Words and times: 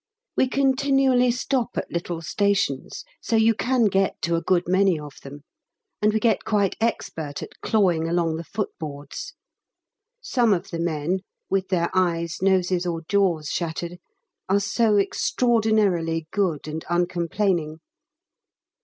We 0.35 0.47
continually 0.47 1.29
stop 1.29 1.77
at 1.77 1.91
little 1.91 2.23
stations, 2.23 3.05
so 3.21 3.35
you 3.35 3.53
can 3.53 3.85
get 3.85 4.19
to 4.23 4.35
a 4.35 4.41
good 4.41 4.63
many 4.65 4.99
of 4.99 5.13
them, 5.21 5.41
and 6.01 6.11
we 6.11 6.19
get 6.19 6.43
quite 6.43 6.75
expert 6.81 7.43
at 7.43 7.61
clawing 7.61 8.07
along 8.09 8.37
the 8.37 8.43
footboards; 8.43 9.35
some 10.19 10.53
of 10.55 10.71
the 10.71 10.79
men, 10.79 11.19
with 11.51 11.67
their 11.67 11.91
eyes, 11.95 12.37
noses, 12.41 12.87
or 12.87 13.03
jaws 13.07 13.49
shattered, 13.49 13.99
are 14.49 14.59
so 14.59 14.97
extraordinarily 14.97 16.27
good 16.31 16.67
and 16.67 16.83
uncomplaining. 16.89 17.77